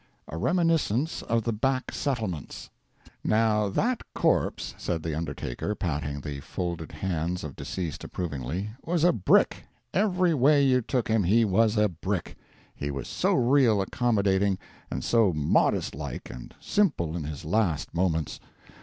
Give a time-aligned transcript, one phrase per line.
[0.27, 2.71] A REMINISCENCE OF THE BACK SETTLEMENTS.
[3.23, 9.13] "Now that corpse [said the undertaker, patting the folded hands of deceased approvingly] was a
[9.13, 12.35] brick—every way you took him he was a brick.
[12.73, 14.57] He was so real accommodating,
[14.89, 18.39] and so modest like and simple in his last moments.